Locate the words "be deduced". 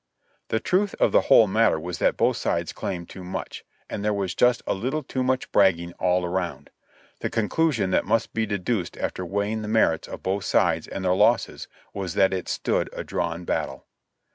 8.33-8.97